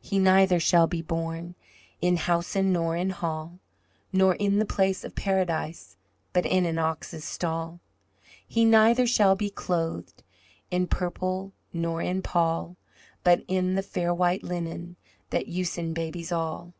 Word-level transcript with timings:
"He 0.00 0.18
neither 0.18 0.58
shall 0.58 0.88
be 0.88 1.00
born 1.00 1.54
In 2.00 2.16
housen 2.16 2.72
nor 2.72 2.96
in 2.96 3.10
hall, 3.10 3.60
Nor 4.12 4.34
in 4.34 4.58
the 4.58 4.64
place 4.64 5.04
of 5.04 5.14
Paradise, 5.14 5.96
But 6.32 6.44
in 6.44 6.66
an 6.66 6.76
ox's 6.76 7.22
stall. 7.22 7.78
"He 8.44 8.64
neither 8.64 9.06
shall 9.06 9.36
be 9.36 9.48
clothed 9.48 10.24
In 10.72 10.88
purple 10.88 11.52
nor 11.72 12.02
in 12.02 12.20
pall, 12.20 12.78
But 13.22 13.44
in 13.46 13.76
the 13.76 13.84
fair 13.84 14.12
white 14.12 14.42
linen 14.42 14.96
That 15.30 15.46
usen 15.46 15.92
babies 15.94 16.32
all. 16.32 16.72